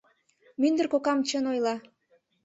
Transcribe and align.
Мӱндыр 0.61 0.87
кокам 0.93 1.19
чын 1.27 1.45
ойла. 1.51 1.75